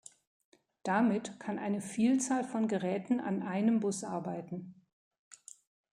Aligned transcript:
Damit 0.81 1.39
kann 1.39 1.59
eine 1.59 1.79
Vielzahl 1.79 2.43
von 2.43 2.67
Geräten 2.67 3.19
an 3.19 3.43
einem 3.43 3.79
Bus 3.79 4.03
arbeiten. 4.03 4.73